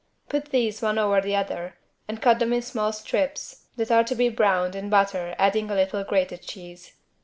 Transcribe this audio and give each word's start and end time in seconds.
Put 0.29 0.45
these 0.45 0.81
one 0.81 0.97
over 0.97 1.21
the 1.21 1.35
other 1.35 1.75
and 2.07 2.19
cut 2.23 2.39
them 2.39 2.53
in 2.53 2.63
small 2.63 2.91
strips 2.91 3.67
that 3.75 3.91
are 3.91 4.03
to 4.05 4.15
be 4.15 4.29
browned 4.29 4.73
in 4.75 4.89
butter 4.89 5.35
adding 5.37 5.69
a 5.69 5.75
little 5.75 6.03
grated 6.03 6.41
cheese. 6.41 6.95